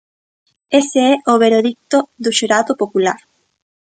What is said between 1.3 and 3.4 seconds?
o veredicto do xurado popular.